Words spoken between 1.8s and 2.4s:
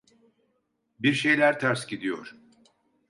gidiyor.